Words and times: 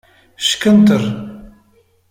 Ckenter. 0.47 1.03